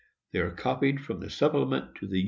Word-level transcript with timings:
They 0.31 0.39
are 0.39 0.49
copied 0.49 1.01
from 1.05 1.19
the 1.19 1.29
Supplement 1.29 1.93
to 1.97 2.07
the 2.07 2.17
U. 2.17 2.19